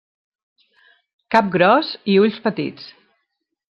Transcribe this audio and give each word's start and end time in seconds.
Cap 1.37 1.53
gros 1.59 1.95
i 2.15 2.19
ulls 2.25 2.43
petits. 2.51 2.93